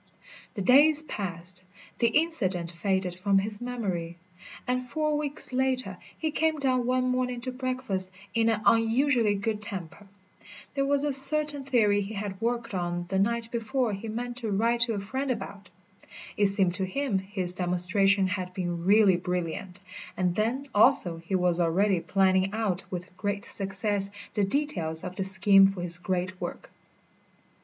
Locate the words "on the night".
12.73-13.49